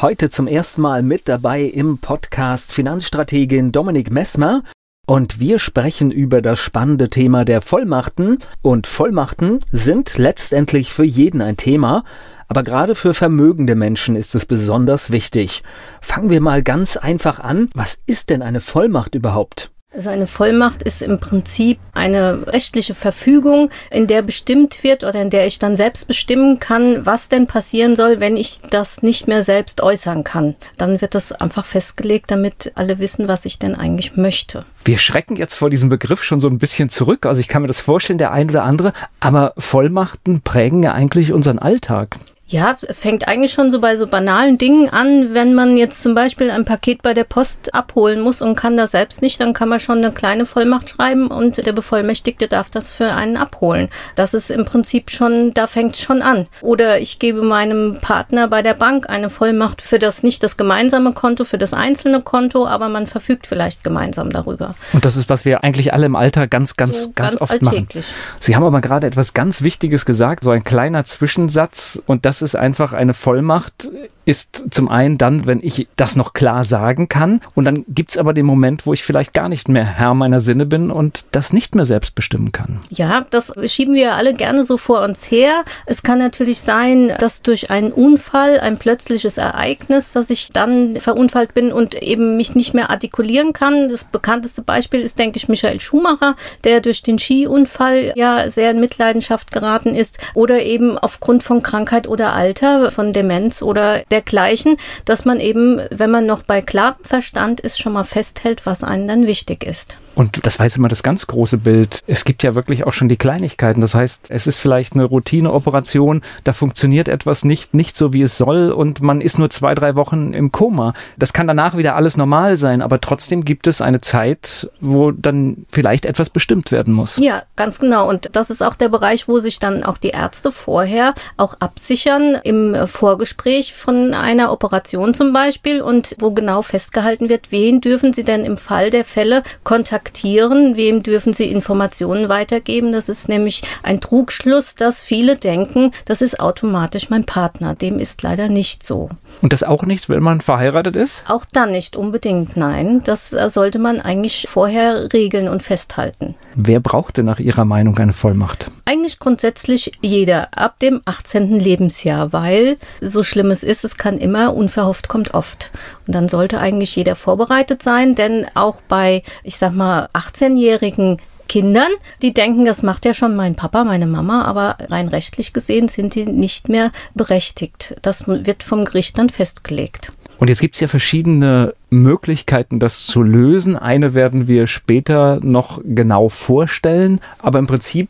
Heute 0.00 0.30
zum 0.30 0.46
ersten 0.46 0.80
Mal 0.80 1.02
mit 1.02 1.28
dabei 1.28 1.62
im 1.62 1.98
Podcast 1.98 2.72
Finanzstrategin 2.72 3.72
Dominik 3.72 4.12
Messmer 4.12 4.62
und 5.08 5.40
wir 5.40 5.58
sprechen 5.58 6.12
über 6.12 6.40
das 6.40 6.60
spannende 6.60 7.08
Thema 7.08 7.44
der 7.44 7.60
Vollmachten 7.60 8.38
und 8.62 8.86
Vollmachten 8.86 9.58
sind 9.72 10.16
letztendlich 10.16 10.92
für 10.92 11.02
jeden 11.02 11.42
ein 11.42 11.56
Thema, 11.56 12.04
aber 12.46 12.62
gerade 12.62 12.94
für 12.94 13.12
vermögende 13.12 13.74
Menschen 13.74 14.14
ist 14.14 14.36
es 14.36 14.46
besonders 14.46 15.10
wichtig. 15.10 15.64
Fangen 16.00 16.30
wir 16.30 16.40
mal 16.40 16.62
ganz 16.62 16.96
einfach 16.96 17.40
an. 17.40 17.68
Was 17.74 17.98
ist 18.06 18.30
denn 18.30 18.42
eine 18.42 18.60
Vollmacht 18.60 19.16
überhaupt? 19.16 19.72
Also 19.90 20.10
eine 20.10 20.26
Vollmacht 20.26 20.82
ist 20.82 21.00
im 21.00 21.18
Prinzip 21.18 21.78
eine 21.94 22.46
rechtliche 22.46 22.94
Verfügung, 22.94 23.70
in 23.90 24.06
der 24.06 24.20
bestimmt 24.20 24.84
wird 24.84 25.02
oder 25.02 25.22
in 25.22 25.30
der 25.30 25.46
ich 25.46 25.58
dann 25.58 25.78
selbst 25.78 26.06
bestimmen 26.06 26.60
kann, 26.60 27.06
was 27.06 27.30
denn 27.30 27.46
passieren 27.46 27.96
soll, 27.96 28.20
wenn 28.20 28.36
ich 28.36 28.60
das 28.68 29.02
nicht 29.02 29.28
mehr 29.28 29.42
selbst 29.42 29.80
äußern 29.80 30.24
kann. 30.24 30.56
Dann 30.76 31.00
wird 31.00 31.14
das 31.14 31.32
einfach 31.32 31.64
festgelegt, 31.64 32.30
damit 32.30 32.70
alle 32.74 32.98
wissen, 32.98 33.28
was 33.28 33.46
ich 33.46 33.58
denn 33.58 33.74
eigentlich 33.74 34.14
möchte. 34.14 34.66
Wir 34.84 34.98
schrecken 34.98 35.36
jetzt 35.36 35.54
vor 35.54 35.70
diesem 35.70 35.88
Begriff 35.88 36.22
schon 36.22 36.38
so 36.38 36.48
ein 36.48 36.58
bisschen 36.58 36.90
zurück. 36.90 37.24
Also 37.24 37.40
ich 37.40 37.48
kann 37.48 37.62
mir 37.62 37.68
das 37.68 37.80
vorstellen, 37.80 38.18
der 38.18 38.32
ein 38.32 38.50
oder 38.50 38.64
andere. 38.64 38.92
Aber 39.20 39.54
Vollmachten 39.56 40.42
prägen 40.42 40.82
ja 40.82 40.92
eigentlich 40.92 41.32
unseren 41.32 41.58
Alltag. 41.58 42.18
Ja, 42.50 42.74
es 42.80 42.98
fängt 42.98 43.28
eigentlich 43.28 43.52
schon 43.52 43.70
so 43.70 43.78
bei 43.78 43.94
so 43.96 44.06
banalen 44.06 44.56
Dingen 44.56 44.88
an. 44.88 45.34
Wenn 45.34 45.52
man 45.52 45.76
jetzt 45.76 46.02
zum 46.02 46.14
Beispiel 46.14 46.50
ein 46.50 46.64
Paket 46.64 47.02
bei 47.02 47.12
der 47.12 47.24
Post 47.24 47.74
abholen 47.74 48.22
muss 48.22 48.40
und 48.40 48.54
kann 48.54 48.74
das 48.78 48.92
selbst 48.92 49.20
nicht, 49.20 49.38
dann 49.38 49.52
kann 49.52 49.68
man 49.68 49.80
schon 49.80 49.98
eine 49.98 50.12
kleine 50.12 50.46
Vollmacht 50.46 50.88
schreiben 50.88 51.26
und 51.26 51.64
der 51.66 51.74
Bevollmächtigte 51.74 52.48
darf 52.48 52.70
das 52.70 52.90
für 52.90 53.12
einen 53.12 53.36
abholen. 53.36 53.90
Das 54.14 54.32
ist 54.32 54.50
im 54.50 54.64
Prinzip 54.64 55.10
schon, 55.10 55.52
da 55.52 55.66
fängt 55.66 55.96
es 55.96 56.00
schon 56.00 56.22
an. 56.22 56.46
Oder 56.62 57.00
ich 57.00 57.18
gebe 57.18 57.42
meinem 57.42 57.98
Partner 58.00 58.48
bei 58.48 58.62
der 58.62 58.72
Bank 58.72 59.10
eine 59.10 59.28
Vollmacht 59.28 59.82
für 59.82 59.98
das 59.98 60.22
nicht 60.22 60.42
das 60.42 60.56
gemeinsame 60.56 61.12
Konto, 61.12 61.44
für 61.44 61.58
das 61.58 61.74
einzelne 61.74 62.22
Konto, 62.22 62.66
aber 62.66 62.88
man 62.88 63.06
verfügt 63.06 63.46
vielleicht 63.46 63.84
gemeinsam 63.84 64.30
darüber. 64.30 64.74
Und 64.94 65.04
das 65.04 65.16
ist, 65.16 65.28
was 65.28 65.44
wir 65.44 65.64
eigentlich 65.64 65.92
alle 65.92 66.06
im 66.06 66.16
Alter 66.16 66.46
ganz, 66.46 66.76
ganz, 66.76 67.02
so 67.02 67.12
ganz, 67.14 67.36
ganz 67.36 67.42
oft 67.42 67.52
alltäglich. 67.52 68.06
machen. 68.06 68.38
Sie 68.40 68.56
haben 68.56 68.64
aber 68.64 68.80
gerade 68.80 69.06
etwas 69.06 69.34
ganz 69.34 69.60
Wichtiges 69.60 70.06
gesagt, 70.06 70.44
so 70.44 70.50
ein 70.50 70.64
kleiner 70.64 71.04
Zwischensatz 71.04 72.00
und 72.06 72.24
das 72.24 72.37
ist 72.42 72.56
einfach 72.56 72.92
eine 72.92 73.14
Vollmacht, 73.14 73.90
ist 74.28 74.64
zum 74.70 74.90
einen 74.90 75.16
dann, 75.16 75.46
wenn 75.46 75.60
ich 75.62 75.88
das 75.96 76.14
noch 76.14 76.34
klar 76.34 76.64
sagen 76.64 77.08
kann. 77.08 77.40
Und 77.54 77.64
dann 77.64 77.86
gibt 77.88 78.10
es 78.10 78.18
aber 78.18 78.34
den 78.34 78.44
Moment, 78.44 78.84
wo 78.84 78.92
ich 78.92 79.02
vielleicht 79.02 79.32
gar 79.32 79.48
nicht 79.48 79.70
mehr 79.70 79.86
Herr 79.86 80.12
meiner 80.12 80.40
Sinne 80.40 80.66
bin 80.66 80.90
und 80.90 81.24
das 81.30 81.54
nicht 81.54 81.74
mehr 81.74 81.86
selbst 81.86 82.14
bestimmen 82.14 82.52
kann. 82.52 82.80
Ja, 82.90 83.24
das 83.30 83.54
schieben 83.64 83.94
wir 83.94 84.16
alle 84.16 84.34
gerne 84.34 84.66
so 84.66 84.76
vor 84.76 85.00
uns 85.00 85.30
her. 85.30 85.64
Es 85.86 86.02
kann 86.02 86.18
natürlich 86.18 86.60
sein, 86.60 87.10
dass 87.18 87.40
durch 87.40 87.70
einen 87.70 87.90
Unfall, 87.90 88.60
ein 88.60 88.76
plötzliches 88.76 89.38
Ereignis, 89.38 90.12
dass 90.12 90.28
ich 90.28 90.50
dann 90.52 90.96
verunfallt 91.00 91.54
bin 91.54 91.72
und 91.72 91.94
eben 91.94 92.36
mich 92.36 92.54
nicht 92.54 92.74
mehr 92.74 92.90
artikulieren 92.90 93.54
kann. 93.54 93.88
Das 93.88 94.04
bekannteste 94.04 94.60
Beispiel 94.60 95.00
ist, 95.00 95.18
denke 95.18 95.38
ich, 95.38 95.48
Michael 95.48 95.80
Schumacher, 95.80 96.36
der 96.64 96.82
durch 96.82 97.02
den 97.02 97.18
Skiunfall 97.18 98.12
ja 98.14 98.50
sehr 98.50 98.72
in 98.72 98.80
Mitleidenschaft 98.80 99.52
geraten 99.52 99.94
ist 99.94 100.18
oder 100.34 100.62
eben 100.62 100.98
aufgrund 100.98 101.42
von 101.42 101.62
Krankheit 101.62 102.06
oder 102.06 102.34
Alter, 102.34 102.90
von 102.90 103.14
Demenz 103.14 103.62
oder 103.62 104.02
der 104.10 104.17
dergleichen, 104.18 104.76
dass 105.04 105.24
man 105.24 105.40
eben, 105.40 105.80
wenn 105.90 106.10
man 106.10 106.26
noch 106.26 106.42
bei 106.42 106.60
klarem 106.60 107.02
Verstand 107.02 107.60
ist, 107.60 107.80
schon 107.80 107.92
mal 107.92 108.04
festhält, 108.04 108.66
was 108.66 108.82
einem 108.82 109.06
dann 109.06 109.26
wichtig 109.26 109.64
ist. 109.64 109.96
Und 110.18 110.44
das 110.46 110.58
war 110.58 110.66
jetzt 110.66 110.76
immer 110.76 110.88
das 110.88 111.04
ganz 111.04 111.28
große 111.28 111.58
Bild. 111.58 112.00
Es 112.08 112.24
gibt 112.24 112.42
ja 112.42 112.56
wirklich 112.56 112.84
auch 112.84 112.92
schon 112.92 113.08
die 113.08 113.16
Kleinigkeiten. 113.16 113.80
Das 113.80 113.94
heißt, 113.94 114.32
es 114.32 114.48
ist 114.48 114.58
vielleicht 114.58 114.94
eine 114.94 115.04
Routineoperation, 115.04 116.22
da 116.42 116.52
funktioniert 116.52 117.06
etwas 117.06 117.44
nicht, 117.44 117.72
nicht 117.72 117.96
so 117.96 118.12
wie 118.12 118.22
es 118.22 118.36
soll 118.36 118.72
und 118.72 119.00
man 119.00 119.20
ist 119.20 119.38
nur 119.38 119.48
zwei, 119.48 119.76
drei 119.76 119.94
Wochen 119.94 120.32
im 120.32 120.50
Koma. 120.50 120.92
Das 121.18 121.32
kann 121.32 121.46
danach 121.46 121.76
wieder 121.76 121.94
alles 121.94 122.16
normal 122.16 122.56
sein, 122.56 122.82
aber 122.82 123.00
trotzdem 123.00 123.44
gibt 123.44 123.68
es 123.68 123.80
eine 123.80 124.00
Zeit, 124.00 124.68
wo 124.80 125.12
dann 125.12 125.66
vielleicht 125.70 126.04
etwas 126.04 126.30
bestimmt 126.30 126.72
werden 126.72 126.94
muss. 126.94 127.18
Ja, 127.18 127.44
ganz 127.54 127.78
genau. 127.78 128.08
Und 128.08 128.30
das 128.32 128.50
ist 128.50 128.60
auch 128.60 128.74
der 128.74 128.88
Bereich, 128.88 129.28
wo 129.28 129.38
sich 129.38 129.60
dann 129.60 129.84
auch 129.84 129.98
die 129.98 130.10
Ärzte 130.10 130.50
vorher 130.50 131.14
auch 131.36 131.54
absichern 131.60 132.36
im 132.42 132.88
Vorgespräch 132.88 133.72
von 133.72 134.14
einer 134.14 134.50
Operation 134.50 135.14
zum 135.14 135.32
Beispiel 135.32 135.80
und 135.80 136.16
wo 136.18 136.32
genau 136.32 136.62
festgehalten 136.62 137.28
wird, 137.28 137.52
wen 137.52 137.80
dürfen 137.80 138.12
sie 138.12 138.24
denn 138.24 138.42
im 138.42 138.56
Fall 138.56 138.90
der 138.90 139.04
Fälle 139.04 139.44
kontaktieren 139.62 140.07
kontaktieren, 140.08 140.76
wem 140.76 141.02
dürfen 141.02 141.32
sie 141.32 141.50
Informationen 141.50 142.28
weitergeben. 142.28 142.92
Das 142.92 143.08
ist 143.08 143.28
nämlich 143.28 143.62
ein 143.82 144.00
Trugschluss, 144.00 144.74
dass 144.74 145.02
viele 145.02 145.36
denken, 145.36 145.92
das 146.06 146.22
ist 146.22 146.40
automatisch 146.40 147.10
mein 147.10 147.24
Partner. 147.24 147.74
Dem 147.74 147.98
ist 147.98 148.22
leider 148.22 148.48
nicht 148.48 148.84
so. 148.84 149.08
Und 149.40 149.52
das 149.52 149.62
auch 149.62 149.84
nicht, 149.84 150.08
wenn 150.08 150.22
man 150.22 150.40
verheiratet 150.40 150.96
ist? 150.96 151.22
Auch 151.28 151.44
dann 151.52 151.70
nicht 151.70 151.96
unbedingt, 151.96 152.56
nein. 152.56 153.02
Das 153.04 153.32
äh, 153.32 153.48
sollte 153.48 153.78
man 153.78 154.00
eigentlich 154.00 154.48
vorher 154.50 155.12
regeln 155.12 155.48
und 155.48 155.62
festhalten. 155.62 156.34
Wer 156.54 156.80
braucht 156.80 157.16
denn 157.16 157.26
nach 157.26 157.38
Ihrer 157.38 157.64
Meinung 157.64 157.96
eine 157.98 158.12
Vollmacht? 158.12 158.70
Eigentlich 158.84 159.18
grundsätzlich 159.18 159.92
jeder 160.00 160.56
ab 160.58 160.78
dem 160.80 161.00
18. 161.04 161.60
Lebensjahr, 161.60 162.32
weil 162.32 162.78
so 163.00 163.22
schlimm 163.22 163.50
es 163.50 163.62
ist, 163.62 163.84
es 163.84 163.96
kann 163.96 164.18
immer, 164.18 164.54
unverhofft 164.54 165.08
kommt 165.08 165.34
oft. 165.34 165.70
Und 166.06 166.14
dann 166.14 166.28
sollte 166.28 166.58
eigentlich 166.58 166.96
jeder 166.96 167.14
vorbereitet 167.14 167.82
sein, 167.82 168.14
denn 168.14 168.46
auch 168.54 168.80
bei, 168.88 169.22
ich 169.44 169.56
sag 169.56 169.72
mal, 169.72 170.08
18-jährigen 170.14 171.18
Kindern, 171.48 171.90
die 172.22 172.32
denken, 172.32 172.64
das 172.64 172.82
macht 172.82 173.04
ja 173.04 173.14
schon 173.14 173.34
mein 173.34 173.54
Papa, 173.54 173.84
meine 173.84 174.06
Mama, 174.06 174.44
aber 174.44 174.76
rein 174.90 175.08
rechtlich 175.08 175.52
gesehen 175.52 175.88
sind 175.88 176.14
die 176.14 176.26
nicht 176.26 176.68
mehr 176.68 176.92
berechtigt. 177.14 177.96
Das 178.02 178.28
wird 178.28 178.62
vom 178.62 178.84
Gericht 178.84 179.18
dann 179.18 179.30
festgelegt. 179.30 180.12
Und 180.38 180.48
jetzt 180.48 180.60
gibt 180.60 180.76
es 180.76 180.80
ja 180.80 180.86
verschiedene 180.86 181.74
Möglichkeiten, 181.90 182.78
das 182.78 183.06
zu 183.06 183.22
lösen. 183.22 183.76
Eine 183.76 184.14
werden 184.14 184.46
wir 184.46 184.68
später 184.68 185.40
noch 185.42 185.80
genau 185.84 186.28
vorstellen, 186.28 187.20
aber 187.40 187.58
im 187.58 187.66
Prinzip 187.66 188.08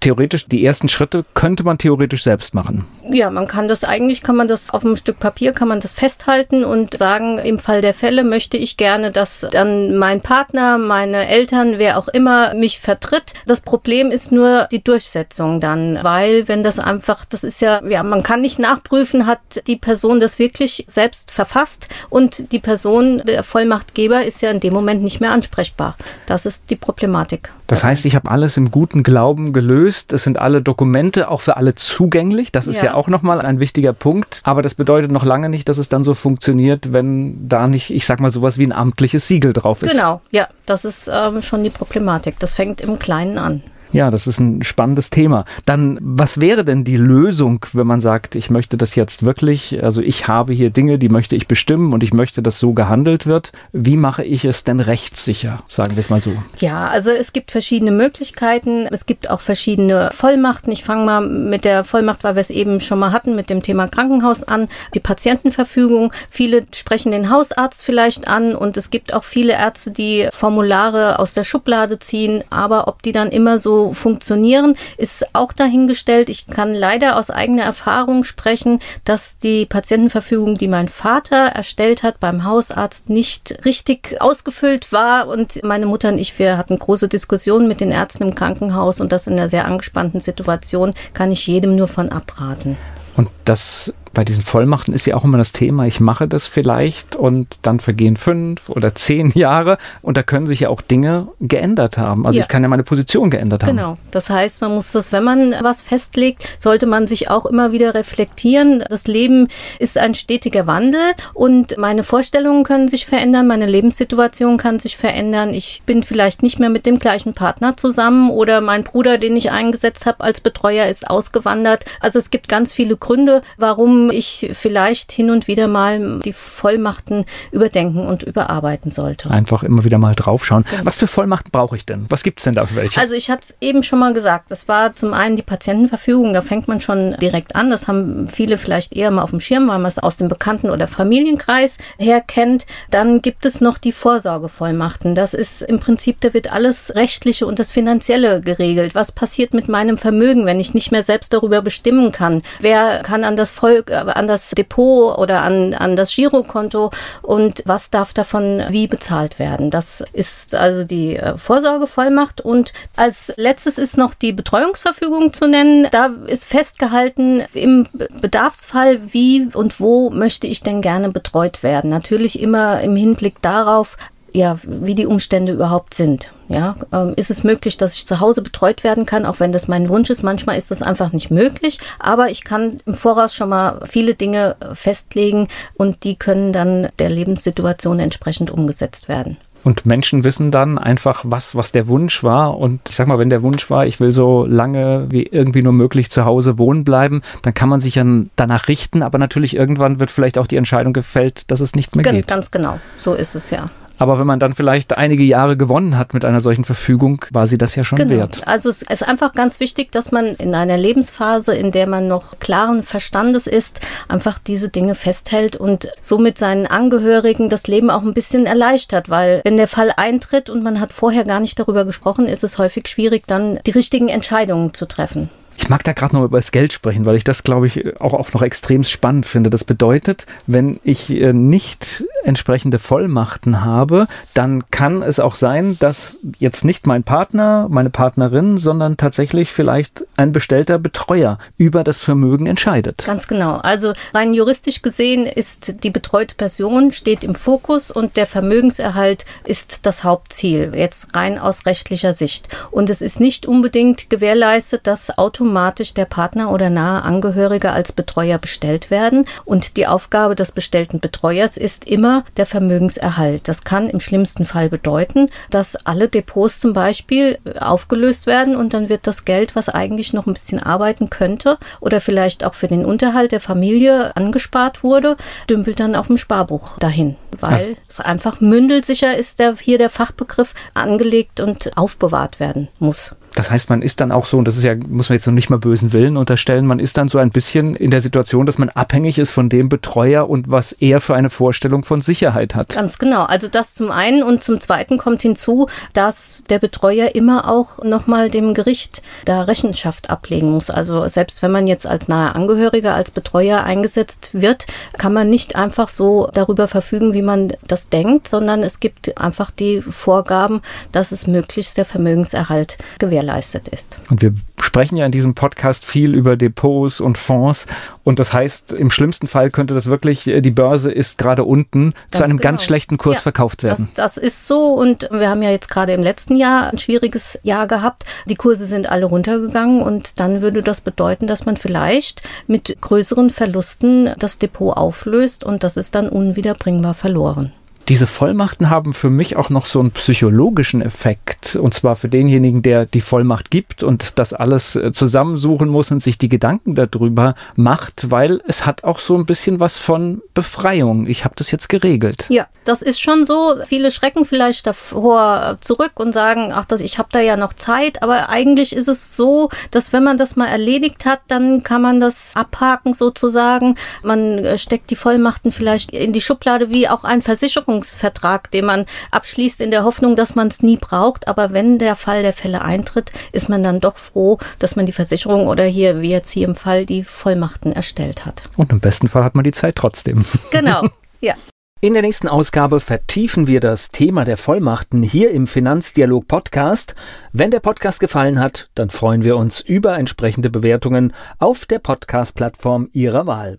theoretisch 0.00 0.46
die 0.46 0.64
ersten 0.64 0.88
Schritte 0.88 1.24
könnte 1.34 1.64
man 1.64 1.78
theoretisch 1.78 2.22
selbst 2.22 2.54
machen. 2.54 2.84
Ja, 3.10 3.30
man 3.30 3.46
kann 3.46 3.68
das 3.68 3.84
eigentlich, 3.84 4.22
kann 4.22 4.36
man 4.36 4.48
das 4.48 4.70
auf 4.70 4.84
einem 4.84 4.96
Stück 4.96 5.18
Papier, 5.18 5.52
kann 5.52 5.68
man 5.68 5.80
das 5.80 5.94
festhalten 5.94 6.64
und 6.64 6.96
sagen, 6.96 7.38
im 7.38 7.58
Fall 7.58 7.80
der 7.80 7.94
Fälle 7.94 8.24
möchte 8.24 8.56
ich 8.56 8.76
gerne, 8.76 9.10
dass 9.10 9.46
dann 9.50 9.96
mein 9.96 10.20
Partner, 10.20 10.78
meine 10.78 11.28
Eltern, 11.28 11.78
wer 11.78 11.98
auch 11.98 12.08
immer 12.08 12.54
mich 12.54 12.80
vertritt. 12.80 13.34
Das 13.46 13.60
Problem 13.60 14.10
ist 14.10 14.32
nur 14.32 14.68
die 14.70 14.82
Durchsetzung 14.82 15.60
dann, 15.60 15.98
weil 16.02 16.48
wenn 16.48 16.62
das 16.62 16.78
einfach, 16.78 17.24
das 17.24 17.44
ist 17.44 17.60
ja, 17.60 17.82
ja, 17.88 18.02
man 18.02 18.22
kann 18.22 18.40
nicht 18.40 18.58
nachprüfen, 18.58 19.26
hat 19.26 19.40
die 19.66 19.76
Person 19.76 20.20
das 20.20 20.38
wirklich 20.38 20.84
selbst 20.88 21.30
verfasst 21.30 21.88
und 22.10 22.52
die 22.52 22.60
Person, 22.60 23.22
der 23.26 23.42
Vollmachtgeber, 23.42 24.24
ist 24.24 24.42
ja 24.42 24.50
in 24.50 24.60
dem 24.60 24.72
Moment 24.72 25.02
nicht 25.02 25.20
mehr 25.20 25.32
ansprechbar. 25.32 25.96
Das 26.26 26.46
ist 26.46 26.70
die 26.70 26.76
Problematik. 26.76 27.50
Das 27.66 27.82
heißt, 27.82 28.04
ich 28.04 28.14
habe 28.14 28.30
alles 28.30 28.56
im 28.56 28.70
guten 28.70 29.02
Glauben 29.02 29.52
gelöst. 29.52 30.12
Es 30.12 30.24
sind 30.24 30.38
alle 30.38 30.62
Dokumente 30.62 31.30
auch 31.30 31.40
für 31.40 31.56
alle 31.56 31.74
zugänglich. 31.74 32.52
Das 32.52 32.66
ist 32.68 32.80
ja, 32.80 32.86
ja 32.86 32.94
auch 32.94 33.08
nochmal 33.08 33.40
ein 33.40 33.58
wichtiger 33.60 33.92
Punkt. 33.92 34.40
Aber 34.44 34.62
das 34.62 34.74
bedeutet 34.74 35.10
noch 35.10 35.24
lange 35.24 35.48
nicht, 35.48 35.68
dass 35.68 35.78
es 35.78 35.88
dann 35.88 36.04
so 36.04 36.14
funktioniert, 36.14 36.92
wenn 36.92 37.48
da 37.48 37.66
nicht, 37.66 37.90
ich 37.90 38.06
sag 38.06 38.20
mal, 38.20 38.30
sowas 38.30 38.58
wie 38.58 38.66
ein 38.66 38.72
amtliches 38.72 39.26
Siegel 39.26 39.52
drauf 39.52 39.82
ist. 39.82 39.92
Genau, 39.92 40.20
ja, 40.30 40.48
das 40.64 40.84
ist 40.84 41.10
ähm, 41.12 41.42
schon 41.42 41.64
die 41.64 41.70
Problematik. 41.70 42.38
Das 42.38 42.54
fängt 42.54 42.80
im 42.80 42.98
Kleinen 42.98 43.38
an. 43.38 43.62
Ja, 43.92 44.10
das 44.10 44.26
ist 44.26 44.40
ein 44.40 44.62
spannendes 44.62 45.10
Thema. 45.10 45.44
Dann, 45.64 45.98
was 46.00 46.40
wäre 46.40 46.64
denn 46.64 46.84
die 46.84 46.96
Lösung, 46.96 47.64
wenn 47.72 47.86
man 47.86 48.00
sagt, 48.00 48.34
ich 48.34 48.50
möchte 48.50 48.76
das 48.76 48.94
jetzt 48.94 49.24
wirklich, 49.24 49.82
also 49.82 50.00
ich 50.00 50.28
habe 50.28 50.52
hier 50.52 50.70
Dinge, 50.70 50.98
die 50.98 51.08
möchte 51.08 51.36
ich 51.36 51.46
bestimmen 51.46 51.92
und 51.92 52.02
ich 52.02 52.12
möchte, 52.12 52.42
dass 52.42 52.58
so 52.58 52.72
gehandelt 52.72 53.26
wird. 53.26 53.52
Wie 53.72 53.96
mache 53.96 54.24
ich 54.24 54.44
es 54.44 54.64
denn 54.64 54.80
rechtssicher, 54.80 55.62
sagen 55.68 55.92
wir 55.92 56.00
es 56.00 56.10
mal 56.10 56.20
so? 56.20 56.32
Ja, 56.58 56.88
also 56.88 57.10
es 57.10 57.32
gibt 57.32 57.52
verschiedene 57.52 57.90
Möglichkeiten. 57.90 58.86
Es 58.90 59.06
gibt 59.06 59.30
auch 59.30 59.40
verschiedene 59.40 60.10
Vollmachten. 60.12 60.72
Ich 60.72 60.84
fange 60.84 61.04
mal 61.04 61.20
mit 61.20 61.64
der 61.64 61.84
Vollmacht, 61.84 62.24
weil 62.24 62.34
wir 62.34 62.40
es 62.40 62.50
eben 62.50 62.80
schon 62.80 62.98
mal 62.98 63.12
hatten, 63.12 63.36
mit 63.36 63.50
dem 63.50 63.62
Thema 63.62 63.88
Krankenhaus 63.88 64.42
an. 64.42 64.68
Die 64.94 65.00
Patientenverfügung. 65.00 66.12
Viele 66.30 66.66
sprechen 66.74 67.12
den 67.12 67.30
Hausarzt 67.30 67.82
vielleicht 67.82 68.28
an 68.28 68.56
und 68.56 68.76
es 68.76 68.90
gibt 68.90 69.14
auch 69.14 69.24
viele 69.24 69.52
Ärzte, 69.52 69.90
die 69.90 70.28
Formulare 70.32 71.18
aus 71.18 71.32
der 71.32 71.44
Schublade 71.44 71.98
ziehen. 71.98 72.42
Aber 72.50 72.88
ob 72.88 73.02
die 73.02 73.12
dann 73.12 73.28
immer 73.28 73.58
so 73.58 73.75
funktionieren, 73.92 74.76
ist 74.96 75.34
auch 75.34 75.52
dahingestellt. 75.52 76.28
Ich 76.28 76.46
kann 76.46 76.74
leider 76.74 77.16
aus 77.18 77.30
eigener 77.30 77.62
Erfahrung 77.62 78.24
sprechen, 78.24 78.80
dass 79.04 79.38
die 79.38 79.66
Patientenverfügung, 79.66 80.54
die 80.54 80.68
mein 80.68 80.88
Vater 80.88 81.46
erstellt 81.46 82.02
hat 82.02 82.20
beim 82.20 82.44
Hausarzt, 82.44 83.08
nicht 83.08 83.64
richtig 83.64 84.20
ausgefüllt 84.20 84.92
war. 84.92 85.28
Und 85.28 85.62
meine 85.62 85.86
Mutter 85.86 86.08
und 86.08 86.18
ich, 86.18 86.38
wir 86.38 86.56
hatten 86.56 86.78
große 86.78 87.08
Diskussionen 87.08 87.68
mit 87.68 87.80
den 87.80 87.90
Ärzten 87.90 88.24
im 88.24 88.34
Krankenhaus 88.34 89.00
und 89.00 89.12
das 89.12 89.26
in 89.26 89.34
einer 89.34 89.48
sehr 89.48 89.66
angespannten 89.66 90.20
Situation 90.20 90.94
kann 91.12 91.30
ich 91.30 91.46
jedem 91.46 91.76
nur 91.76 91.88
von 91.88 92.10
abraten. 92.10 92.76
Und 93.16 93.30
das 93.44 93.92
bei 94.16 94.24
diesen 94.24 94.42
Vollmachten 94.42 94.94
ist 94.94 95.06
ja 95.06 95.14
auch 95.14 95.24
immer 95.24 95.36
das 95.36 95.52
Thema, 95.52 95.84
ich 95.84 96.00
mache 96.00 96.26
das 96.26 96.46
vielleicht 96.46 97.16
und 97.16 97.48
dann 97.60 97.80
vergehen 97.80 98.16
fünf 98.16 98.70
oder 98.70 98.94
zehn 98.94 99.28
Jahre 99.34 99.76
und 100.00 100.16
da 100.16 100.22
können 100.22 100.46
sich 100.46 100.60
ja 100.60 100.70
auch 100.70 100.80
Dinge 100.80 101.28
geändert 101.38 101.98
haben. 101.98 102.26
Also 102.26 102.38
ja. 102.38 102.42
ich 102.42 102.48
kann 102.48 102.62
ja 102.62 102.68
meine 102.70 102.82
Position 102.82 103.28
geändert 103.28 103.62
haben. 103.62 103.76
Genau. 103.76 103.98
Das 104.12 104.30
heißt, 104.30 104.62
man 104.62 104.72
muss 104.72 104.90
das, 104.92 105.12
wenn 105.12 105.22
man 105.22 105.54
was 105.60 105.82
festlegt, 105.82 106.48
sollte 106.58 106.86
man 106.86 107.06
sich 107.06 107.28
auch 107.28 107.44
immer 107.44 107.72
wieder 107.72 107.92
reflektieren. 107.92 108.82
Das 108.88 109.06
Leben 109.06 109.48
ist 109.78 109.98
ein 109.98 110.14
stetiger 110.14 110.66
Wandel 110.66 111.12
und 111.34 111.76
meine 111.76 112.02
Vorstellungen 112.02 112.64
können 112.64 112.88
sich 112.88 113.04
verändern, 113.04 113.46
meine 113.46 113.66
Lebenssituation 113.66 114.56
kann 114.56 114.78
sich 114.78 114.96
verändern. 114.96 115.52
Ich 115.52 115.82
bin 115.84 116.02
vielleicht 116.02 116.42
nicht 116.42 116.58
mehr 116.58 116.70
mit 116.70 116.86
dem 116.86 116.98
gleichen 116.98 117.34
Partner 117.34 117.76
zusammen 117.76 118.30
oder 118.30 118.62
mein 118.62 118.82
Bruder, 118.82 119.18
den 119.18 119.36
ich 119.36 119.50
eingesetzt 119.50 120.06
habe 120.06 120.24
als 120.24 120.40
Betreuer, 120.40 120.86
ist 120.86 121.06
ausgewandert. 121.06 121.84
Also 122.00 122.18
es 122.18 122.30
gibt 122.30 122.48
ganz 122.48 122.72
viele 122.72 122.96
Gründe, 122.96 123.42
warum 123.58 124.05
ich 124.10 124.50
vielleicht 124.52 125.12
hin 125.12 125.30
und 125.30 125.48
wieder 125.48 125.68
mal 125.68 126.20
die 126.20 126.32
Vollmachten 126.32 127.24
überdenken 127.50 128.06
und 128.06 128.22
überarbeiten 128.22 128.90
sollte. 128.90 129.30
Einfach 129.30 129.62
immer 129.62 129.84
wieder 129.84 129.98
mal 129.98 130.14
draufschauen. 130.14 130.64
Genau. 130.70 130.84
Was 130.84 130.96
für 130.96 131.06
Vollmachten 131.06 131.50
brauche 131.50 131.76
ich 131.76 131.86
denn? 131.86 132.06
Was 132.08 132.22
gibt 132.22 132.40
es 132.40 132.44
denn 132.44 132.54
da 132.54 132.66
für 132.66 132.76
welche? 132.76 133.00
Also 133.00 133.14
ich 133.14 133.30
hatte 133.30 133.46
es 133.48 133.54
eben 133.60 133.82
schon 133.82 133.98
mal 133.98 134.12
gesagt. 134.12 134.50
Das 134.50 134.68
war 134.68 134.94
zum 134.94 135.14
einen 135.14 135.36
die 135.36 135.42
Patientenverfügung. 135.42 136.32
Da 136.32 136.42
fängt 136.42 136.68
man 136.68 136.80
schon 136.80 137.16
direkt 137.20 137.56
an. 137.56 137.70
Das 137.70 137.88
haben 137.88 138.28
viele 138.28 138.58
vielleicht 138.58 138.94
eher 138.94 139.10
mal 139.10 139.22
auf 139.22 139.30
dem 139.30 139.40
Schirm, 139.40 139.68
weil 139.68 139.78
man 139.78 139.86
es 139.86 139.98
aus 139.98 140.16
dem 140.16 140.28
Bekannten- 140.28 140.70
oder 140.70 140.86
Familienkreis 140.86 141.78
her 141.98 142.20
kennt. 142.20 142.66
Dann 142.90 143.22
gibt 143.22 143.44
es 143.46 143.60
noch 143.60 143.78
die 143.78 143.92
Vorsorgevollmachten. 143.92 145.14
Das 145.14 145.34
ist 145.34 145.62
im 145.62 145.80
Prinzip, 145.80 146.20
da 146.20 146.34
wird 146.34 146.52
alles 146.52 146.94
Rechtliche 146.94 147.46
und 147.46 147.58
das 147.58 147.72
Finanzielle 147.72 148.40
geregelt. 148.40 148.94
Was 148.94 149.12
passiert 149.12 149.54
mit 149.54 149.68
meinem 149.68 149.98
Vermögen, 149.98 150.46
wenn 150.46 150.60
ich 150.60 150.74
nicht 150.74 150.92
mehr 150.92 151.02
selbst 151.02 151.32
darüber 151.32 151.62
bestimmen 151.62 152.12
kann? 152.12 152.42
Wer 152.60 153.02
kann 153.02 153.24
an 153.24 153.36
das 153.36 153.50
Volk 153.50 153.85
an 153.90 154.26
das 154.26 154.50
Depot 154.50 155.16
oder 155.18 155.42
an, 155.42 155.74
an 155.74 155.96
das 155.96 156.14
Girokonto 156.14 156.90
und 157.22 157.62
was 157.64 157.90
darf 157.90 158.12
davon 158.12 158.62
wie 158.68 158.86
bezahlt 158.86 159.38
werden. 159.38 159.70
Das 159.70 160.04
ist 160.12 160.54
also 160.54 160.84
die 160.84 161.16
äh, 161.16 161.36
Vorsorgevollmacht 161.38 162.40
und 162.40 162.72
als 162.96 163.32
letztes 163.36 163.78
ist 163.78 163.96
noch 163.96 164.14
die 164.14 164.32
Betreuungsverfügung 164.32 165.32
zu 165.32 165.48
nennen. 165.48 165.88
Da 165.90 166.10
ist 166.26 166.44
festgehalten 166.44 167.42
im 167.52 167.86
Bedarfsfall, 168.20 169.12
wie 169.12 169.48
und 169.52 169.80
wo 169.80 170.10
möchte 170.10 170.46
ich 170.46 170.62
denn 170.62 170.82
gerne 170.82 171.10
betreut 171.10 171.62
werden. 171.62 171.90
Natürlich 171.90 172.40
immer 172.40 172.80
im 172.80 172.96
Hinblick 172.96 173.40
darauf, 173.42 173.96
ja, 174.32 174.56
wie 174.62 174.94
die 174.94 175.06
Umstände 175.06 175.52
überhaupt 175.52 175.94
sind. 175.94 176.30
Ja, 176.48 176.76
ähm, 176.92 177.14
ist 177.16 177.30
es 177.30 177.44
möglich, 177.44 177.76
dass 177.76 177.94
ich 177.94 178.06
zu 178.06 178.20
Hause 178.20 178.42
betreut 178.42 178.84
werden 178.84 179.06
kann, 179.06 179.26
auch 179.26 179.40
wenn 179.40 179.52
das 179.52 179.68
mein 179.68 179.88
Wunsch 179.88 180.10
ist? 180.10 180.22
Manchmal 180.22 180.56
ist 180.56 180.70
das 180.70 180.82
einfach 180.82 181.12
nicht 181.12 181.30
möglich, 181.30 181.78
aber 181.98 182.30
ich 182.30 182.44
kann 182.44 182.78
im 182.86 182.94
Voraus 182.94 183.34
schon 183.34 183.48
mal 183.48 183.80
viele 183.84 184.14
Dinge 184.14 184.56
äh, 184.60 184.74
festlegen 184.74 185.48
und 185.74 186.04
die 186.04 186.16
können 186.16 186.52
dann 186.52 186.88
der 186.98 187.10
Lebenssituation 187.10 187.98
entsprechend 187.98 188.50
umgesetzt 188.50 189.08
werden. 189.08 189.36
Und 189.66 189.84
Menschen 189.84 190.22
wissen 190.22 190.52
dann 190.52 190.78
einfach, 190.78 191.22
was, 191.24 191.56
was 191.56 191.72
der 191.72 191.88
Wunsch 191.88 192.22
war. 192.22 192.56
Und 192.56 192.82
ich 192.88 192.94
sag 192.94 193.08
mal, 193.08 193.18
wenn 193.18 193.30
der 193.30 193.42
Wunsch 193.42 193.68
war, 193.68 193.84
ich 193.84 193.98
will 193.98 194.12
so 194.12 194.46
lange 194.46 195.06
wie 195.10 195.24
irgendwie 195.24 195.60
nur 195.60 195.72
möglich 195.72 196.08
zu 196.08 196.24
Hause 196.24 196.56
wohnen 196.56 196.84
bleiben, 196.84 197.22
dann 197.42 197.52
kann 197.52 197.68
man 197.68 197.80
sich 197.80 197.96
ja 197.96 198.04
danach 198.36 198.68
richten. 198.68 199.02
Aber 199.02 199.18
natürlich 199.18 199.56
irgendwann 199.56 199.98
wird 199.98 200.12
vielleicht 200.12 200.38
auch 200.38 200.46
die 200.46 200.54
Entscheidung 200.54 200.92
gefällt, 200.92 201.50
dass 201.50 201.58
es 201.58 201.74
nicht 201.74 201.96
mehr 201.96 202.04
geht. 202.04 202.28
Ganz 202.28 202.52
genau. 202.52 202.78
So 202.98 203.14
ist 203.14 203.34
es 203.34 203.50
ja. 203.50 203.70
Aber 203.98 204.18
wenn 204.18 204.26
man 204.26 204.40
dann 204.40 204.54
vielleicht 204.54 204.96
einige 204.96 205.22
Jahre 205.22 205.56
gewonnen 205.56 205.96
hat 205.96 206.14
mit 206.14 206.24
einer 206.24 206.40
solchen 206.40 206.64
Verfügung, 206.64 207.24
war 207.30 207.46
sie 207.46 207.58
das 207.58 207.74
ja 207.74 207.84
schon 207.84 207.98
genau. 207.98 208.10
wert. 208.10 208.46
Also 208.46 208.68
es 208.68 208.82
ist 208.82 209.06
einfach 209.06 209.32
ganz 209.32 209.60
wichtig, 209.60 209.92
dass 209.92 210.12
man 210.12 210.26
in 210.36 210.54
einer 210.54 210.76
Lebensphase, 210.76 211.54
in 211.54 211.72
der 211.72 211.86
man 211.86 212.08
noch 212.08 212.38
klaren 212.38 212.82
Verstandes 212.82 213.46
ist, 213.46 213.80
einfach 214.08 214.38
diese 214.38 214.68
Dinge 214.68 214.94
festhält 214.94 215.56
und 215.56 215.88
somit 216.00 216.38
seinen 216.38 216.66
Angehörigen 216.66 217.48
das 217.48 217.66
Leben 217.66 217.90
auch 217.90 218.02
ein 218.02 218.14
bisschen 218.14 218.46
erleichtert, 218.46 219.08
weil 219.08 219.40
wenn 219.44 219.56
der 219.56 219.68
Fall 219.68 219.92
eintritt 219.96 220.50
und 220.50 220.62
man 220.62 220.80
hat 220.80 220.92
vorher 220.92 221.24
gar 221.24 221.40
nicht 221.40 221.58
darüber 221.58 221.84
gesprochen, 221.84 222.26
ist 222.26 222.44
es 222.44 222.58
häufig 222.58 222.88
schwierig, 222.88 223.24
dann 223.26 223.58
die 223.66 223.70
richtigen 223.70 224.08
Entscheidungen 224.08 224.74
zu 224.74 224.86
treffen. 224.86 225.30
Ich 225.66 225.70
mag 225.70 225.82
da 225.82 225.94
gerade 225.94 226.14
noch 226.14 226.22
über 226.22 226.38
das 226.38 226.52
Geld 226.52 226.72
sprechen, 226.72 227.06
weil 227.06 227.16
ich 227.16 227.24
das, 227.24 227.42
glaube 227.42 227.66
ich, 227.66 228.00
auch, 228.00 228.14
auch 228.14 228.32
noch 228.32 228.42
extrem 228.42 228.84
spannend 228.84 229.26
finde. 229.26 229.50
Das 229.50 229.64
bedeutet, 229.64 230.24
wenn 230.46 230.78
ich 230.84 231.10
äh, 231.10 231.32
nicht 231.32 232.04
entsprechende 232.22 232.78
Vollmachten 232.78 233.64
habe, 233.64 234.06
dann 234.32 234.64
kann 234.70 235.02
es 235.02 235.18
auch 235.18 235.34
sein, 235.34 235.76
dass 235.80 236.20
jetzt 236.38 236.64
nicht 236.64 236.86
mein 236.86 237.02
Partner, 237.02 237.66
meine 237.68 237.90
Partnerin, 237.90 238.58
sondern 238.58 238.96
tatsächlich 238.96 239.50
vielleicht 239.50 240.04
ein 240.16 240.30
bestellter 240.30 240.78
Betreuer 240.78 241.38
über 241.58 241.82
das 241.82 241.98
Vermögen 241.98 242.46
entscheidet. 242.46 243.04
Ganz 243.04 243.26
genau. 243.26 243.54
Also 243.56 243.92
rein 244.14 244.34
juristisch 244.34 244.82
gesehen 244.82 245.26
ist 245.26 245.82
die 245.82 245.90
betreute 245.90 246.36
Person 246.36 246.92
steht 246.92 247.24
im 247.24 247.34
Fokus 247.34 247.90
und 247.90 248.16
der 248.16 248.26
Vermögenserhalt 248.26 249.24
ist 249.44 249.84
das 249.84 250.04
Hauptziel, 250.04 250.72
jetzt 250.76 251.16
rein 251.16 251.40
aus 251.40 251.66
rechtlicher 251.66 252.12
Sicht. 252.12 252.48
Und 252.70 252.88
es 252.88 253.00
ist 253.00 253.18
nicht 253.18 253.46
unbedingt 253.46 254.10
gewährleistet, 254.10 254.86
dass 254.86 255.18
automatisch 255.18 255.55
automatisch 255.56 255.94
der 255.94 256.04
Partner 256.04 256.52
oder 256.52 256.68
nahe 256.68 257.02
Angehörige 257.02 257.70
als 257.70 257.92
Betreuer 257.92 258.36
bestellt 258.36 258.90
werden. 258.90 259.24
Und 259.46 259.78
die 259.78 259.86
Aufgabe 259.86 260.34
des 260.34 260.52
bestellten 260.52 261.00
Betreuers 261.00 261.56
ist 261.56 261.86
immer 261.86 262.24
der 262.36 262.44
Vermögenserhalt. 262.44 263.48
Das 263.48 263.64
kann 263.64 263.88
im 263.88 264.00
schlimmsten 264.00 264.44
Fall 264.44 264.68
bedeuten, 264.68 265.30
dass 265.48 265.76
alle 265.86 266.08
Depots 266.08 266.60
zum 266.60 266.74
Beispiel 266.74 267.38
aufgelöst 267.58 268.26
werden 268.26 268.54
und 268.54 268.74
dann 268.74 268.90
wird 268.90 269.06
das 269.06 269.24
Geld, 269.24 269.56
was 269.56 269.70
eigentlich 269.70 270.12
noch 270.12 270.26
ein 270.26 270.34
bisschen 270.34 270.62
arbeiten 270.62 271.08
könnte 271.08 271.56
oder 271.80 272.02
vielleicht 272.02 272.44
auch 272.44 272.54
für 272.54 272.68
den 272.68 272.84
Unterhalt 272.84 273.32
der 273.32 273.40
Familie 273.40 274.14
angespart 274.14 274.82
wurde, 274.82 275.16
dümpelt 275.48 275.80
dann 275.80 275.96
auf 275.96 276.08
dem 276.08 276.18
Sparbuch 276.18 276.78
dahin, 276.78 277.16
weil 277.40 277.52
also. 277.54 277.74
es 277.88 278.00
einfach 278.00 278.40
mündelsicher 278.40 279.16
ist, 279.16 279.38
der, 279.38 279.56
hier 279.56 279.78
der 279.78 279.90
Fachbegriff 279.90 280.52
angelegt 280.74 281.40
und 281.40 281.74
aufbewahrt 281.78 282.40
werden 282.40 282.68
muss. 282.78 283.14
Das 283.36 283.50
heißt, 283.50 283.68
man 283.68 283.82
ist 283.82 284.00
dann 284.00 284.12
auch 284.12 284.24
so, 284.24 284.38
und 284.38 284.48
das 284.48 284.56
ist 284.56 284.64
ja, 284.64 284.74
muss 284.74 285.10
man 285.10 285.16
jetzt 285.16 285.26
noch 285.26 285.34
nicht 285.34 285.50
mal 285.50 285.58
bösen 285.58 285.92
Willen 285.92 286.16
unterstellen, 286.16 286.64
man 286.66 286.78
ist 286.78 286.96
dann 286.96 287.08
so 287.08 287.18
ein 287.18 287.30
bisschen 287.30 287.76
in 287.76 287.90
der 287.90 288.00
Situation, 288.00 288.46
dass 288.46 288.56
man 288.56 288.70
abhängig 288.70 289.18
ist 289.18 289.30
von 289.30 289.50
dem 289.50 289.68
Betreuer 289.68 290.28
und 290.28 290.50
was 290.50 290.72
er 290.72 291.02
für 291.02 291.14
eine 291.14 291.28
Vorstellung 291.28 291.84
von 291.84 292.00
Sicherheit 292.00 292.54
hat. 292.54 292.70
Ganz 292.70 292.98
genau. 292.98 293.24
Also 293.24 293.48
das 293.48 293.74
zum 293.74 293.90
einen 293.90 294.22
und 294.22 294.42
zum 294.42 294.58
zweiten 294.58 294.96
kommt 294.96 295.20
hinzu, 295.20 295.68
dass 295.92 296.44
der 296.48 296.58
Betreuer 296.58 297.14
immer 297.14 297.46
auch 297.50 297.84
nochmal 297.84 298.30
dem 298.30 298.54
Gericht 298.54 299.02
da 299.26 299.42
Rechenschaft 299.42 300.08
ablegen 300.08 300.50
muss. 300.50 300.70
Also 300.70 301.06
selbst 301.06 301.42
wenn 301.42 301.52
man 301.52 301.66
jetzt 301.66 301.86
als 301.86 302.08
nahe 302.08 302.34
Angehöriger, 302.34 302.94
als 302.94 303.10
Betreuer 303.10 303.62
eingesetzt 303.64 304.30
wird, 304.32 304.66
kann 304.96 305.12
man 305.12 305.28
nicht 305.28 305.56
einfach 305.56 305.90
so 305.90 306.30
darüber 306.32 306.68
verfügen, 306.68 307.12
wie 307.12 307.22
man 307.22 307.52
das 307.68 307.90
denkt, 307.90 308.28
sondern 308.28 308.62
es 308.62 308.80
gibt 308.80 309.20
einfach 309.20 309.50
die 309.50 309.82
Vorgaben, 309.82 310.62
dass 310.90 311.12
es 311.12 311.26
möglichst 311.26 311.76
der 311.76 311.84
Vermögenserhalt 311.84 312.78
gewährleistet 312.98 313.25
gewährleistet 313.26 313.68
ist. 313.68 313.98
Und 314.10 314.22
wir 314.22 314.34
sprechen 314.60 314.96
ja 314.96 315.06
in 315.06 315.12
diesem 315.12 315.34
Podcast 315.34 315.84
viel 315.84 316.14
über 316.14 316.36
Depots 316.36 317.00
und 317.00 317.18
Fonds. 317.18 317.66
Und 318.04 318.18
das 318.18 318.32
heißt, 318.32 318.72
im 318.72 318.90
schlimmsten 318.90 319.26
Fall 319.26 319.50
könnte 319.50 319.74
das 319.74 319.86
wirklich, 319.86 320.26
äh, 320.26 320.40
die 320.40 320.50
Börse 320.50 320.90
ist 320.90 321.18
gerade 321.18 321.44
unten, 321.44 321.92
ganz 321.92 321.96
zu 322.10 322.24
einem 322.24 322.36
genau. 322.36 322.50
ganz 322.50 322.64
schlechten 322.64 322.98
Kurs 322.98 323.16
ja, 323.16 323.20
verkauft 323.22 323.62
werden. 323.62 323.88
Das, 323.94 324.16
das 324.16 324.16
ist 324.16 324.46
so. 324.46 324.74
Und 324.74 325.08
wir 325.10 325.28
haben 325.28 325.42
ja 325.42 325.50
jetzt 325.50 325.68
gerade 325.68 325.92
im 325.92 326.02
letzten 326.02 326.36
Jahr 326.36 326.70
ein 326.70 326.78
schwieriges 326.78 327.38
Jahr 327.42 327.66
gehabt. 327.66 328.04
Die 328.26 328.36
Kurse 328.36 328.66
sind 328.66 328.88
alle 328.88 329.06
runtergegangen. 329.06 329.82
Und 329.82 330.20
dann 330.20 330.42
würde 330.42 330.62
das 330.62 330.80
bedeuten, 330.80 331.26
dass 331.26 331.46
man 331.46 331.56
vielleicht 331.56 332.22
mit 332.46 332.76
größeren 332.80 333.30
Verlusten 333.30 334.10
das 334.18 334.38
Depot 334.38 334.76
auflöst. 334.76 335.44
Und 335.44 335.64
das 335.64 335.76
ist 335.76 335.94
dann 335.94 336.08
unwiederbringbar 336.08 336.94
verloren. 336.94 337.52
Diese 337.88 338.08
Vollmachten 338.08 338.68
haben 338.68 338.94
für 338.94 339.10
mich 339.10 339.36
auch 339.36 339.48
noch 339.48 339.64
so 339.64 339.78
einen 339.78 339.92
psychologischen 339.92 340.82
Effekt. 340.82 341.54
Und 341.54 341.72
zwar 341.72 341.94
für 341.94 342.08
denjenigen, 342.08 342.62
der 342.62 342.84
die 342.84 343.00
Vollmacht 343.00 343.52
gibt 343.52 343.84
und 343.84 344.18
das 344.18 344.32
alles 344.32 344.74
äh, 344.74 344.90
zusammensuchen 344.92 345.68
muss 345.68 345.92
und 345.92 346.02
sich 346.02 346.18
die 346.18 346.28
Gedanken 346.28 346.74
darüber 346.74 347.36
macht, 347.54 348.10
weil 348.10 348.40
es 348.46 348.66
hat 348.66 348.82
auch 348.82 348.98
so 348.98 349.16
ein 349.16 349.24
bisschen 349.24 349.60
was 349.60 349.78
von 349.78 350.20
Befreiung. 350.34 351.06
Ich 351.06 351.24
habe 351.24 351.36
das 351.36 351.52
jetzt 351.52 351.68
geregelt. 351.68 352.26
Ja, 352.28 352.48
das 352.64 352.82
ist 352.82 353.00
schon 353.00 353.24
so. 353.24 353.54
Viele 353.66 353.92
schrecken 353.92 354.24
vielleicht 354.24 354.66
davor 354.66 355.58
zurück 355.60 355.92
und 355.96 356.12
sagen, 356.12 356.50
ach, 356.52 356.64
das, 356.64 356.80
ich 356.80 356.98
habe 356.98 357.08
da 357.12 357.20
ja 357.20 357.36
noch 357.36 357.52
Zeit. 357.52 358.02
Aber 358.02 358.28
eigentlich 358.28 358.74
ist 358.74 358.88
es 358.88 359.16
so, 359.16 359.48
dass 359.70 359.92
wenn 359.92 360.02
man 360.02 360.18
das 360.18 360.34
mal 360.34 360.48
erledigt 360.48 361.04
hat, 361.04 361.20
dann 361.28 361.62
kann 361.62 361.82
man 361.82 362.00
das 362.00 362.32
abhaken 362.34 362.94
sozusagen. 362.94 363.76
Man 364.02 364.38
äh, 364.38 364.58
steckt 364.58 364.90
die 364.90 364.96
Vollmachten 364.96 365.52
vielleicht 365.52 365.92
in 365.92 366.12
die 366.12 366.20
Schublade 366.20 366.70
wie 366.70 366.88
auch 366.88 367.04
ein 367.04 367.22
Versicherung 367.22 367.75
Versicherungsvertrag, 367.76 368.50
den 368.50 368.64
man 368.64 368.86
abschließt 369.10 369.60
in 369.60 369.70
der 369.70 369.84
Hoffnung, 369.84 370.16
dass 370.16 370.34
man 370.34 370.48
es 370.48 370.62
nie 370.62 370.76
braucht. 370.76 371.28
Aber 371.28 371.52
wenn 371.52 371.78
der 371.78 371.96
Fall 371.96 372.22
der 372.22 372.32
Fälle 372.32 372.62
eintritt, 372.62 373.12
ist 373.32 373.48
man 373.48 373.62
dann 373.62 373.80
doch 373.80 373.96
froh, 373.96 374.38
dass 374.58 374.76
man 374.76 374.86
die 374.86 374.92
Versicherung 374.92 375.46
oder 375.46 375.64
hier, 375.64 376.00
wie 376.00 376.10
jetzt 376.10 376.30
hier 376.30 376.48
im 376.48 376.56
Fall, 376.56 376.86
die 376.86 377.04
Vollmachten 377.04 377.72
erstellt 377.72 378.26
hat. 378.26 378.42
Und 378.56 378.70
im 378.70 378.80
besten 378.80 379.08
Fall 379.08 379.24
hat 379.24 379.34
man 379.34 379.44
die 379.44 379.52
Zeit 379.52 379.76
trotzdem. 379.76 380.24
Genau, 380.50 380.86
ja. 381.20 381.34
In 381.80 381.92
der 381.92 382.02
nächsten 382.02 382.28
Ausgabe 382.28 382.80
vertiefen 382.80 383.46
wir 383.46 383.60
das 383.60 383.90
Thema 383.90 384.24
der 384.24 384.36
Vollmachten 384.36 385.02
hier 385.02 385.30
im 385.30 385.46
Finanzdialog 385.46 386.26
Podcast. 386.26 386.94
Wenn 387.32 387.50
der 387.50 387.60
Podcast 387.60 388.00
gefallen 388.00 388.40
hat, 388.40 388.70
dann 388.74 388.90
freuen 388.90 389.24
wir 389.24 389.36
uns 389.36 389.60
über 389.60 389.98
entsprechende 389.98 390.48
Bewertungen 390.48 391.12
auf 391.38 391.66
der 391.66 391.80
Podcast-Plattform 391.80 392.88
Ihrer 392.92 393.26
Wahl. 393.26 393.58